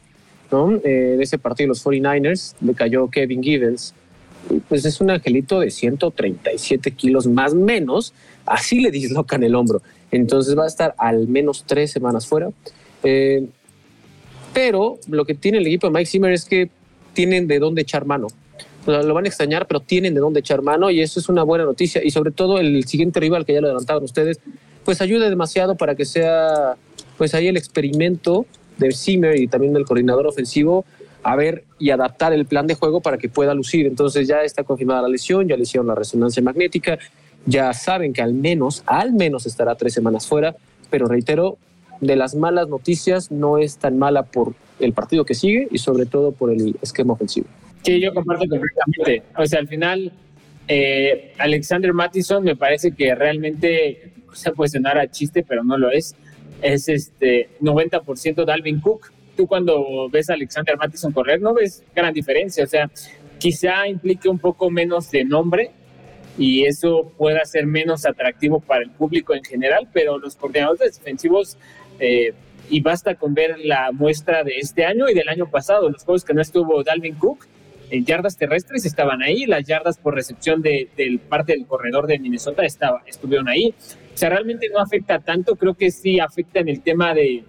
[0.50, 0.74] ¿no?
[0.76, 3.94] Eh, en ese partido los 49ers le cayó Kevin Gibbons.
[4.68, 8.12] Pues es un angelito de 137 kilos más menos,
[8.44, 9.82] así le dislocan el hombro.
[10.12, 12.50] Entonces va a estar al menos tres semanas fuera.
[13.02, 13.46] Eh,
[14.54, 16.70] pero lo que tiene el equipo de Mike Zimmer es que
[17.12, 18.28] tienen de dónde echar mano.
[18.86, 21.64] lo van a extrañar, pero tienen de dónde echar mano y eso es una buena
[21.64, 22.04] noticia.
[22.04, 24.38] Y sobre todo el siguiente rival que ya lo adelantaban ustedes,
[24.84, 26.76] pues ayuda demasiado para que sea
[27.18, 28.46] pues ahí el experimento
[28.78, 30.84] de Zimmer y también del coordinador ofensivo
[31.22, 33.86] a ver y adaptar el plan de juego para que pueda lucir.
[33.86, 36.98] Entonces ya está confirmada la lesión, ya le hicieron la resonancia magnética,
[37.46, 40.54] ya saben que al menos, al menos estará tres semanas fuera,
[40.88, 41.58] pero reitero,
[42.00, 46.06] de las malas noticias no es tan mala por el partido que sigue y sobre
[46.06, 47.46] todo por el esquema ofensivo.
[47.82, 49.22] Sí, yo comparto completamente.
[49.36, 50.12] O sea, al final,
[50.68, 55.90] eh, Alexander Mattison me parece que realmente se puede sonar a chiste, pero no lo
[55.90, 56.14] es
[56.62, 59.12] es este 90% Dalvin Cook.
[59.36, 62.90] Tú cuando ves a Alexander Mattison correr no ves gran diferencia, o sea,
[63.38, 65.70] quizá implique un poco menos de nombre
[66.38, 71.56] y eso pueda ser menos atractivo para el público en general, pero los coordinadores defensivos,
[71.98, 72.32] eh,
[72.68, 76.24] y basta con ver la muestra de este año y del año pasado, los juegos
[76.24, 77.46] que no estuvo Dalvin Cook,
[77.90, 82.18] en yardas terrestres estaban ahí, las yardas por recepción de, del parte del corredor de
[82.18, 83.74] Minnesota estaba, estuvieron ahí.
[84.16, 87.44] O sea, realmente no afecta tanto, creo que sí afecta en el tema de,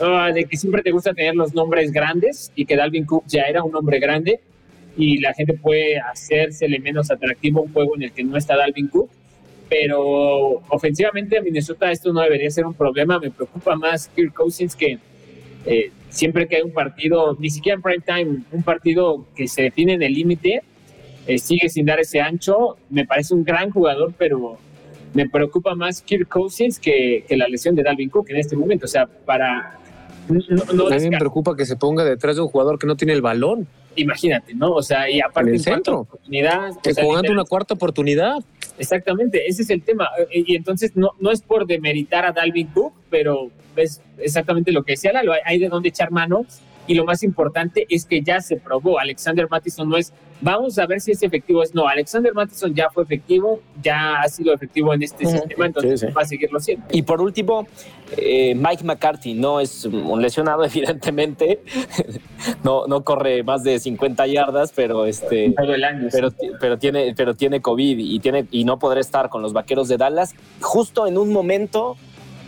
[0.00, 3.42] ah, de que siempre te gusta tener los nombres grandes y que Dalvin Cook ya
[3.42, 4.40] era un hombre grande
[4.96, 8.88] y la gente puede hacérsele menos atractivo un juego en el que no está Dalvin
[8.88, 9.08] Cook.
[9.68, 13.20] Pero ofensivamente a Minnesota esto no debería ser un problema.
[13.20, 14.98] Me preocupa más Kirk Cousins que
[15.64, 19.62] eh, siempre que hay un partido, ni siquiera en prime time, un partido que se
[19.62, 20.64] define en el límite,
[21.28, 22.78] eh, sigue sin dar ese ancho.
[22.90, 24.58] Me parece un gran jugador, pero
[25.14, 28.86] me preocupa más Kirk Cousins que, que la lesión de Dalvin Cook en este momento.
[28.86, 29.78] O sea, para...
[30.28, 33.12] No, a mí me preocupa que se ponga detrás de un jugador que no tiene
[33.12, 33.66] el balón.
[33.96, 34.72] Imagínate, ¿no?
[34.72, 36.00] O sea, y aparte en el centro.
[36.00, 38.38] Oportunidad, que jugando una cuarta oportunidad.
[38.78, 40.08] Exactamente, ese es el tema.
[40.32, 44.92] Y entonces no, no es por demeritar a Dalvin Cook, pero es exactamente lo que
[44.92, 46.46] decía Lalo, hay de dónde echar mano
[46.86, 48.98] y lo más importante es que ya se probó.
[48.98, 51.62] Alexander Mattison no es, vamos a ver si es efectivo.
[51.62, 56.04] Es no, Alexander Mattison ya fue efectivo, ya ha sido efectivo en este sistema, entonces
[56.16, 56.84] va a seguirlo siendo.
[56.90, 57.66] Y por último,
[58.16, 61.60] eh, Mike McCarthy no es un lesionado, evidentemente.
[62.64, 65.54] no, no corre más de 50 yardas, pero este.
[66.10, 69.88] pero, pero, tiene, pero tiene COVID y, tiene, y no podrá estar con los vaqueros
[69.88, 71.96] de Dallas justo en un momento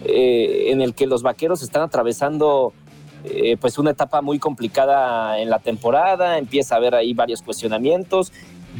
[0.06, 2.74] eh, en el que los vaqueros están atravesando
[3.24, 8.32] eh, pues una etapa muy complicada en la temporada, empieza a haber ahí varios cuestionamientos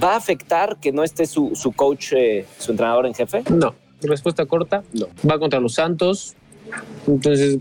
[0.03, 3.45] ¿Va a afectar que no esté su, su coach, eh, su entrenador en jefe?
[3.51, 3.75] No.
[4.03, 5.07] Respuesta corta, no.
[5.29, 6.35] Va contra los Santos.
[7.07, 7.59] Entonces,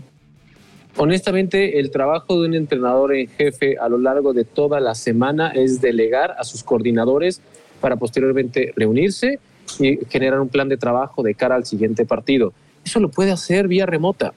[0.96, 5.50] honestamente, el trabajo de un entrenador en jefe a lo largo de toda la semana
[5.50, 7.40] es delegar a sus coordinadores
[7.80, 9.38] para posteriormente reunirse
[9.78, 12.52] y generar un plan de trabajo de cara al siguiente partido.
[12.84, 14.34] Eso lo puede hacer vía remota.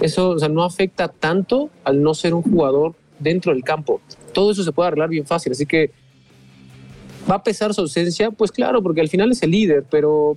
[0.00, 4.00] Eso o sea, no afecta tanto al no ser un jugador dentro del campo.
[4.32, 5.52] Todo eso se puede arreglar bien fácil.
[5.52, 5.90] Así que
[7.30, 10.36] va a pesar su ausencia, pues claro, porque al final es el líder, pero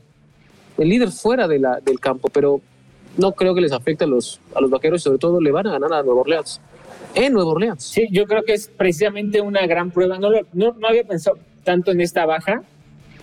[0.77, 2.61] el líder fuera de la, del campo, pero
[3.17, 5.67] no creo que les afecte a los, a los vaqueros y sobre todo le van
[5.67, 6.61] a ganar a Nueva Orleans.
[7.15, 7.83] En Nueva Orleans.
[7.83, 10.19] Sí, yo creo que es precisamente una gran prueba.
[10.19, 12.63] No, no, no había pensado tanto en esta baja.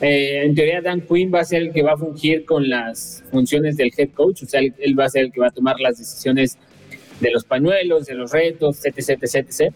[0.01, 3.25] Eh, en teoría, Dan Quinn va a ser el que va a fungir con las
[3.31, 5.79] funciones del head coach, o sea, él, va a ser el que va a tomar
[5.81, 6.59] las decisiones
[7.21, 9.73] de los pañuelos, de los retos, etc, etc, etc.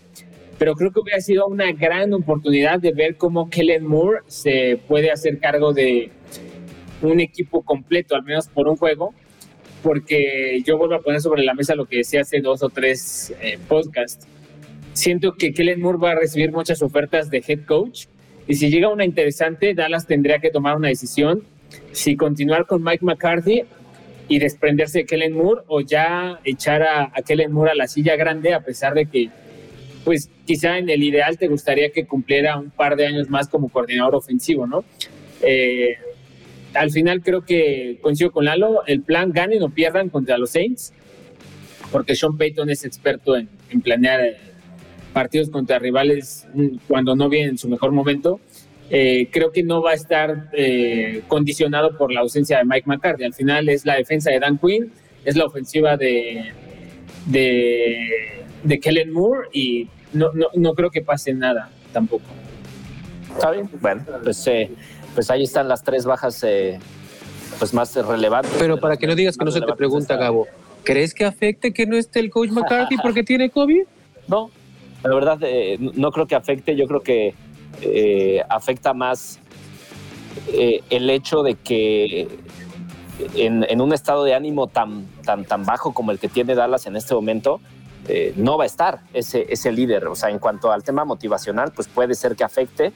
[0.59, 5.13] Pero creo que hubiera sido una gran oportunidad de ver cómo Kellen Moore se puede
[5.13, 6.11] hacer cargo de
[7.01, 9.15] un equipo completo, al menos por un juego,
[9.85, 13.33] porque yo vuelvo a poner sobre la mesa lo que decía hace dos o tres
[13.41, 14.27] eh, podcasts.
[14.95, 18.07] Siento que Kellen Moore va a recibir muchas ofertas de head coach
[18.49, 21.43] y si llega una interesante, Dallas tendría que tomar una decisión
[21.93, 23.65] si continuar con Mike McCarthy
[24.27, 28.55] y desprenderse de Kellen Moore o ya echar a, Kellen Moore a la silla grande
[28.55, 29.29] a pesar de que
[30.05, 33.69] pues quizá en el ideal te gustaría que cumpliera un par de años más como
[33.69, 34.83] coordinador ofensivo, ¿no?
[35.43, 35.97] Eh,
[36.73, 40.95] al final creo que coincido con Lalo, el plan ganen o pierdan contra los Saints,
[41.93, 44.37] porque Sean Payton es experto en, en planear eh,
[45.19, 48.39] partidos contra rivales mm, cuando no vienen en su mejor momento.
[48.89, 53.25] Eh, creo que no va a estar eh, condicionado por la ausencia de Mike McCarthy.
[53.25, 54.93] Al final es la defensa de Dan Quinn,
[55.25, 56.53] es la ofensiva de,
[57.27, 62.27] de, de Kellen Moore y no, no, no creo que pase nada tampoco.
[63.35, 63.69] Está bien.
[63.81, 64.71] Bueno, pues, eh,
[65.17, 66.79] pues ahí están las tres bajas eh,
[67.59, 68.53] pues más relevantes.
[68.57, 70.47] Pero para que no digas que no se te pregunta, Gabo,
[70.85, 73.83] ¿crees que afecte que no esté el coach McCarthy porque tiene COVID?
[74.29, 74.51] No,
[75.03, 77.35] la verdad eh, no creo que afecte, yo creo que
[77.83, 79.39] eh, afecta más
[80.53, 82.29] eh, el hecho de que
[83.35, 86.87] en, en, un estado de ánimo tan, tan, tan bajo como el que tiene Dallas
[86.87, 87.61] en este momento,
[88.09, 90.07] eh, no va a estar ese, ese líder.
[90.07, 92.93] O sea, en cuanto al tema motivacional, pues puede ser que afecte,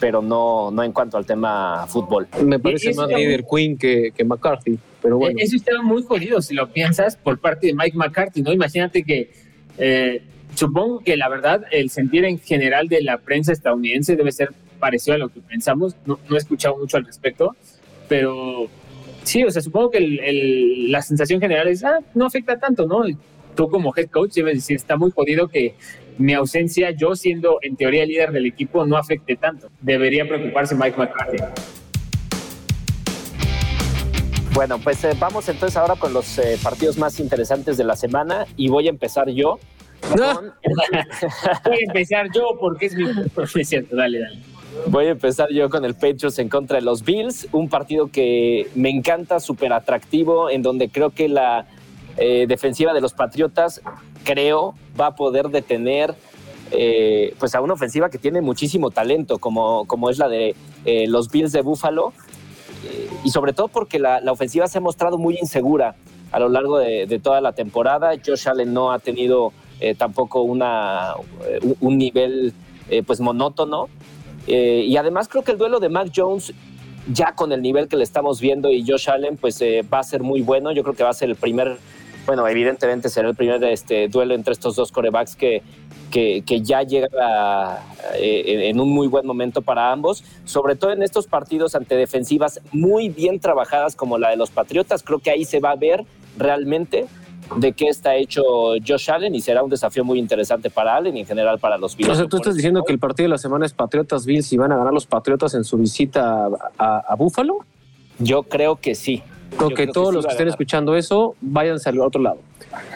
[0.00, 2.28] pero no, no en cuanto al tema fútbol.
[2.42, 3.62] Me parece más líder muy...
[3.62, 5.38] Quinn que, que, McCarthy, pero bueno.
[5.40, 8.52] Eso está muy jodido si lo piensas por parte de Mike McCarthy, ¿no?
[8.52, 9.32] Imagínate que
[9.76, 10.22] eh,
[10.54, 15.14] supongo que la verdad el sentir en general de la prensa estadounidense debe ser parecido
[15.14, 15.96] a lo que pensamos.
[16.06, 17.56] No, no he escuchado mucho al respecto,
[18.08, 18.68] pero
[19.22, 23.02] sí, o sea, supongo que la sensación general es, ah, no afecta tanto, ¿no?
[23.54, 25.74] Tú como head coach debes decir, está muy jodido que
[26.18, 29.68] mi ausencia, yo siendo en teoría líder del equipo, no afecte tanto.
[29.80, 31.38] Debería preocuparse Mike McCarthy.
[34.52, 38.46] Bueno, pues eh, vamos entonces ahora con los eh, partidos más interesantes de la semana
[38.56, 39.58] y voy a empezar yo.
[40.16, 40.40] No.
[41.64, 43.86] Voy a empezar yo porque es mi profesión.
[43.90, 44.38] Dale, dale.
[44.88, 48.68] Voy a empezar yo con el Patriots en contra de los Bills, un partido que
[48.74, 51.66] me encanta, súper atractivo, en donde creo que la
[52.16, 53.80] eh, defensiva de los Patriotas,
[54.24, 56.14] creo, va a poder detener
[56.70, 61.06] eh, pues a una ofensiva que tiene muchísimo talento, como, como es la de eh,
[61.08, 62.12] los Bills de Buffalo,
[63.24, 65.94] y sobre todo porque la, la, ofensiva se ha mostrado muy insegura
[66.32, 68.12] a lo largo de, de toda la temporada.
[68.24, 69.54] Josh Allen no ha tenido
[69.98, 71.14] tampoco una,
[71.80, 72.52] un nivel
[73.06, 73.88] pues monótono.
[74.46, 76.54] y además creo que el duelo de Mac Jones
[77.12, 80.02] ya con el nivel que le estamos viendo y Josh Allen, pues eh, va a
[80.02, 80.72] ser muy bueno.
[80.72, 81.76] Yo creo que va a ser el primer,
[82.26, 85.62] bueno, evidentemente será el primer este, duelo entre estos dos corebacks que,
[86.10, 87.82] que, que ya llega a,
[88.14, 92.60] eh, en un muy buen momento para ambos, sobre todo en estos partidos ante defensivas
[92.72, 95.02] muy bien trabajadas como la de los Patriotas.
[95.02, 96.04] Creo que ahí se va a ver
[96.38, 97.06] realmente
[97.56, 98.42] de qué está hecho
[98.86, 101.96] Josh Allen y será un desafío muy interesante para Allen y en general para los
[101.96, 102.10] Bills.
[102.10, 104.56] O sea, tú estás diciendo que el partido de la semana es Patriotas Bills y
[104.56, 107.58] van a ganar los Patriotas en su visita a, Búfalo.
[108.18, 109.22] Yo creo que sí.
[109.58, 112.38] Porque que todos que sí los que estén escuchando eso, váyanse al otro lado.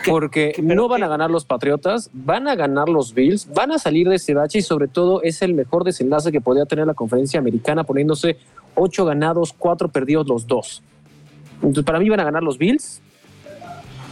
[0.06, 3.78] Porque ¿Qué, no van a ganar los Patriotas, van a ganar los Bills, van a
[3.78, 6.94] salir de ese bache y sobre todo es el mejor desenlace que podría tener la
[6.94, 8.38] conferencia americana poniéndose
[8.74, 10.82] ocho ganados, cuatro perdidos los dos.
[11.56, 13.02] Entonces, para mí van a ganar los Bills,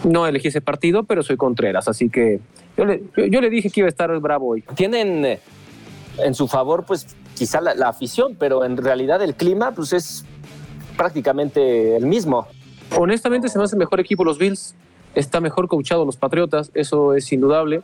[0.07, 2.41] no elegí ese partido, pero soy Contreras, así que
[2.77, 4.65] yo le, yo le dije que iba a estar bravo hoy.
[4.75, 5.41] Tienen eh,
[6.19, 10.25] en su favor, pues quizá la, la, afición, pero en realidad el clima, pues es
[10.97, 12.47] prácticamente el mismo.
[12.97, 14.75] Honestamente, se me hace mejor equipo los Bills.
[15.15, 17.83] Está mejor coachado los Patriotas, eso es indudable.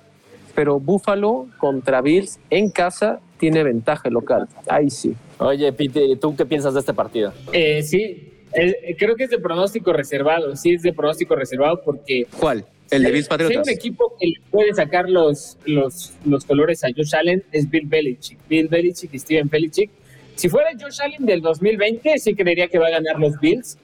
[0.55, 4.49] pero Buffalo contra Bills en casa tiene ventaja local.
[4.69, 5.17] Ahí sí.
[5.39, 7.33] Oye, Pete, ¿tú qué piensas de este partido?
[7.53, 10.57] Eh, sí, eh, creo que es de pronóstico reservado.
[10.57, 12.27] Sí, es de pronóstico reservado porque.
[12.39, 12.65] ¿Cuál?
[12.91, 13.65] El de Bills Patriotas.
[13.65, 17.43] Si hay un equipo que le puede sacar los, los, los colores a Josh Allen
[17.51, 18.39] es Bill Belichick.
[18.49, 19.91] Bill Belichick y Steven Belichick.
[20.35, 23.79] Si fuera Josh Allen del 2020, sí creería que va a ganar los Bills.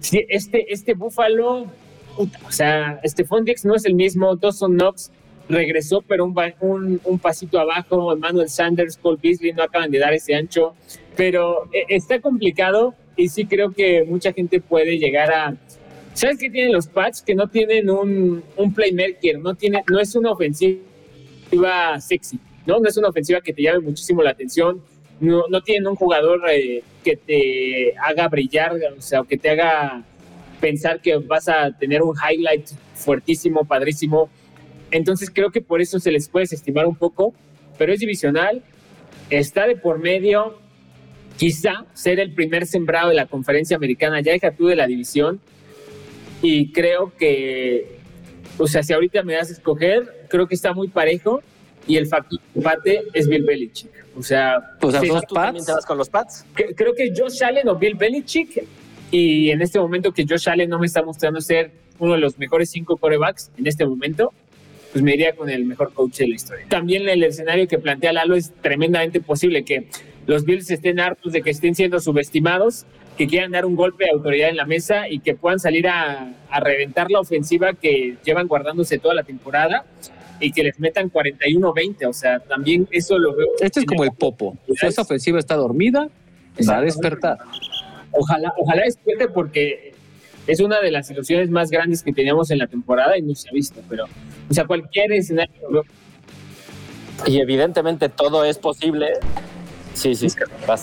[0.00, 1.66] Sí, este, este Buffalo,
[2.16, 4.36] o sea, Stephon Dix no es el mismo.
[4.36, 5.10] Dawson Knox
[5.48, 8.12] regresó, pero un, un, un, pasito abajo.
[8.12, 10.74] Emmanuel Sanders, Cole Beasley no acaban de dar ese ancho.
[11.16, 15.56] Pero eh, está complicado y sí creo que mucha gente puede llegar a.
[16.14, 17.22] ¿Sabes qué tienen los Pats?
[17.22, 20.80] Que no tienen un, un playmaker, no, tiene, no es una ofensiva
[22.00, 22.80] sexy, ¿no?
[22.80, 24.82] No es una ofensiva que te llame muchísimo la atención.
[25.20, 30.02] No, no tienen un jugador eh, que te haga brillar, o sea, que te haga
[30.60, 34.28] pensar que vas a tener un highlight fuertísimo, padrísimo.
[34.90, 37.34] Entonces creo que por eso se les puede estimar un poco,
[37.78, 38.62] pero es divisional,
[39.30, 40.58] está de por medio,
[41.40, 45.40] quizá ser el primer sembrado de la conferencia americana, ya deja tú de la división,
[46.42, 47.96] y creo que,
[48.58, 51.42] o sea, si ahorita me das a escoger, creo que está muy parejo,
[51.86, 53.90] y el factor empate es Bill Belichick.
[54.18, 56.44] O sea, pues ¿tú también te vas con los Pats?
[56.52, 58.62] Creo que Josh Allen o Bill Belichick,
[59.10, 62.38] y en este momento que Josh Allen no me está mostrando ser uno de los
[62.38, 64.34] mejores cinco corebacks en este momento,
[64.92, 66.66] pues me iría con el mejor coach de la historia.
[66.68, 69.86] También el escenario que plantea Lalo es tremendamente posible que
[70.30, 72.86] los Bills estén hartos de que estén siendo subestimados,
[73.18, 76.32] que quieran dar un golpe de autoridad en la mesa y que puedan salir a,
[76.48, 79.84] a reventar la ofensiva que llevan guardándose toda la temporada
[80.38, 82.06] y que les metan 41-20.
[82.08, 83.48] O sea, también eso lo veo.
[83.58, 84.56] Este es como el popo.
[84.68, 86.08] Si esa ofensiva está dormida,
[86.68, 87.38] va a despertar.
[88.12, 89.94] Ojalá, ojalá despierte porque
[90.46, 93.48] es una de las ilusiones más grandes que teníamos en la temporada y no se
[93.48, 94.04] ha visto, pero,
[94.48, 95.84] o sea, cualquier escenario.
[97.26, 99.08] Y evidentemente todo es posible.
[100.00, 100.28] Sí, sí.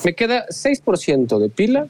[0.04, 1.86] Me queda 6% de pila.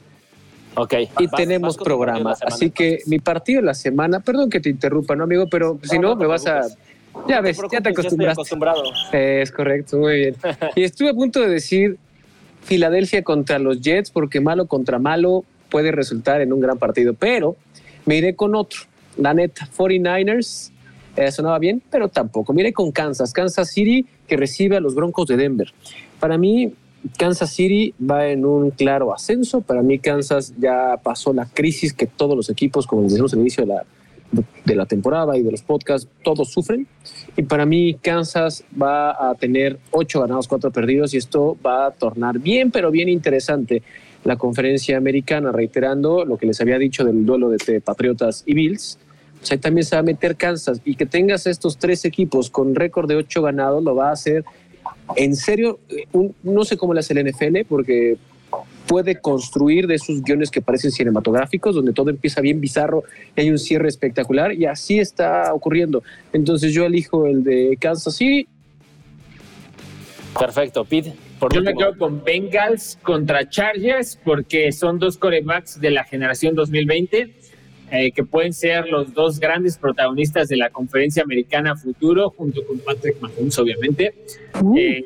[0.75, 0.93] Ok.
[1.19, 2.35] Y vas, tenemos vas programa.
[2.41, 5.47] Así que mi partido de la semana, perdón que te interrumpa, ¿no, amigo?
[5.47, 6.61] Pero no, si no, no me vas a.
[7.27, 8.41] Ya ves, ya te acostumbraste.
[8.41, 8.83] acostumbrado.
[9.11, 10.35] Es correcto, muy bien.
[10.75, 11.97] y estuve a punto de decir
[12.63, 17.55] Filadelfia contra los Jets, porque malo contra malo puede resultar en un gran partido, pero
[18.05, 18.81] me iré con otro.
[19.17, 20.71] La neta, 49ers
[21.15, 22.53] eh, sonaba bien, pero tampoco.
[22.53, 25.73] Mire con Kansas, Kansas City que recibe a los Broncos de Denver.
[26.19, 26.73] Para mí,
[27.17, 29.61] Kansas City va en un claro ascenso.
[29.61, 33.39] Para mí, Kansas ya pasó la crisis que todos los equipos, como les dijimos al
[33.39, 33.85] inicio de la,
[34.65, 36.87] de la temporada y de los podcasts, todos sufren.
[37.37, 41.91] Y para mí, Kansas va a tener ocho ganados, cuatro perdidos, y esto va a
[41.91, 43.81] tornar bien, pero bien interesante
[44.23, 48.99] la conferencia americana, reiterando lo que les había dicho del duelo de Patriotas y Bills.
[49.39, 52.75] Pues ahí también se va a meter Kansas y que tengas estos tres equipos con
[52.75, 54.43] récord de ocho ganados lo va a hacer
[55.15, 55.79] en serio.
[56.11, 58.17] Un, no sé cómo le hace el NFL porque
[58.87, 63.03] puede construir de esos guiones que parecen cinematográficos, donde todo empieza bien bizarro
[63.35, 66.01] y hay un cierre espectacular, y así está ocurriendo.
[66.33, 68.47] Entonces yo elijo el de Kansas City.
[70.37, 71.13] Perfecto, Pete.
[71.39, 71.79] Por yo último.
[71.79, 77.35] me quedo con Bengals contra Chargers porque son dos corebacks de la generación 2020
[77.91, 82.79] eh, que pueden ser los dos grandes protagonistas de la conferencia americana futuro, junto con
[82.79, 84.13] Patrick Mahomes, obviamente.
[84.61, 84.77] Uh.
[84.77, 85.05] Eh,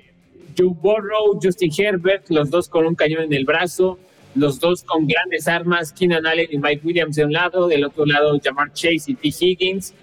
[0.58, 3.98] Joe Burrow, Justin Herbert, los dos con un cañón en el brazo,
[4.36, 8.06] los dos con grandes armas, Keenan Allen y Mike Williams de un lado, del otro
[8.06, 9.30] lado Jamar Chase y T.
[9.40, 9.94] Higgins.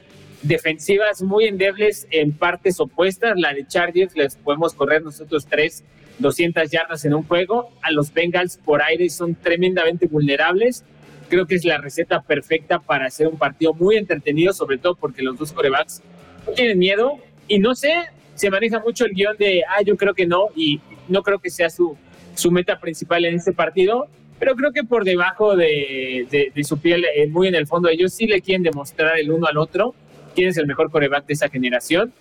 [0.43, 3.39] Defensivas muy endebles en partes opuestas.
[3.39, 5.85] La de Chargers les podemos correr nosotros tres
[6.21, 7.71] 200 yardas en un juego.
[7.83, 10.85] A los Bengals por aire son tremendamente vulnerables.
[11.31, 15.23] Creo que es la receta perfecta para hacer un partido muy entretenido, sobre todo porque
[15.23, 16.03] los dos corebacks
[16.47, 17.19] no tienen miedo.
[17.49, 17.95] Y no sé,
[18.35, 21.49] se maneja mucho el guion de, ah, yo creo que no, y no creo que
[21.49, 21.97] sea su,
[22.35, 27.05] su meta principal en este partido, pero creo que por debajo de, de, su piel,
[27.15, 29.95] eh, muy en el fondo, ellos sí le quieren demostrar el uno al otro
[30.35, 32.13] quién es el mejor coreback de esa generación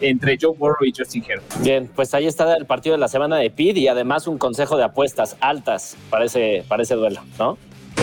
[0.00, 1.62] entre Joe Burrow y Justin Herbert.
[1.62, 4.76] Bien, pues ahí está el partido de la semana de Pete y además un consejo
[4.76, 7.56] de apuestas altas para ese, para ese duelo, ¿no?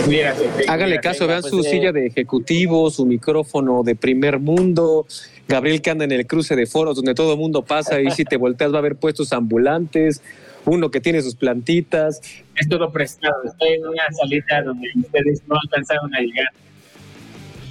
[0.07, 0.33] Mira,
[0.67, 1.63] Háganle mira, caso, vean pues, su eh...
[1.63, 5.05] silla de ejecutivo, su micrófono de primer mundo,
[5.47, 8.23] Gabriel que anda en el cruce de foros donde todo el mundo pasa y si
[8.23, 10.21] te volteas va a haber puestos ambulantes,
[10.65, 12.21] uno que tiene sus plantitas.
[12.55, 16.47] Es todo prestado, estoy en una salita donde ustedes no alcanzaron a llegar.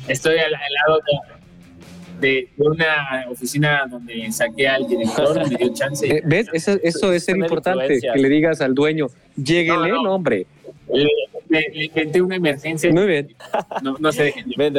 [0.08, 1.38] Estoy al, al lado de,
[2.20, 6.06] de, una oficina donde saqué al director, me dio chance.
[6.06, 6.48] Eh, ¿Ves?
[6.52, 10.14] Eso, eso es ser importante, que le digas al dueño, lléguele, no, no.
[10.14, 10.46] hombre.
[10.92, 11.08] Le,
[11.48, 12.92] le, inventé una emergencia.
[12.92, 13.34] Muy bien.
[13.82, 14.46] No, no se dejen.
[14.56, 14.74] Bien,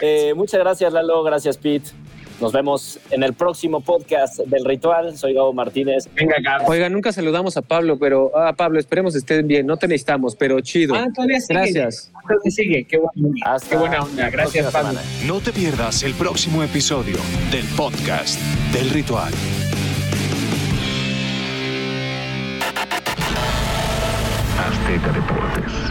[0.00, 1.22] eh, muchas gracias, Lalo.
[1.22, 1.90] Gracias, Pete.
[2.40, 5.16] Nos vemos en el próximo podcast del ritual.
[5.16, 6.08] Soy Gabo Martínez.
[6.14, 6.66] Venga, Gabo.
[6.66, 9.66] Oiga, nunca saludamos a Pablo, pero a Pablo, esperemos estén bien.
[9.66, 10.94] No te necesitamos, pero chido.
[10.94, 11.58] Ah, todavía sigue.
[11.58, 12.12] Gracias.
[12.26, 12.84] Todavía sigue.
[12.84, 14.30] Qué, buena, Hasta qué buena onda.
[14.30, 14.90] Gracias, Pablo.
[14.90, 15.08] semana.
[15.26, 17.16] No te pierdas el próximo episodio
[17.52, 18.40] del podcast
[18.72, 19.32] del ritual.
[24.84, 25.83] Azteca Deportes.